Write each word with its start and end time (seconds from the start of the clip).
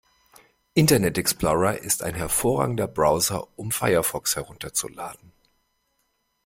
Internet 0.73 1.19
Explorer 1.19 1.77
ist 1.77 2.01
ein 2.01 2.15
hervorragender 2.15 2.87
Browser, 2.87 3.47
um 3.55 3.69
Firefox 3.71 4.35
herunterzuladen. 4.35 5.31